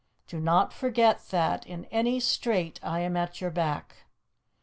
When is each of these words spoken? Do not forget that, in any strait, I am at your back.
Do 0.25 0.39
not 0.39 0.73
forget 0.73 1.29
that, 1.29 1.63
in 1.67 1.85
any 1.91 2.19
strait, 2.19 2.79
I 2.81 3.01
am 3.01 3.15
at 3.15 3.39
your 3.39 3.51
back. 3.51 3.97